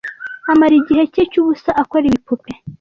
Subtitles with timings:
[0.51, 2.51] Amara igihe cye cyubusa akora ibipupe.